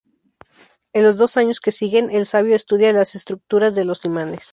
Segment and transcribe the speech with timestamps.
[0.93, 4.47] En los dos años que siguen, el sabio estudia las estructuras de los imanes.